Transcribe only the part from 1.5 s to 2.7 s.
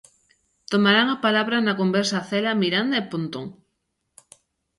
na conversa Cela,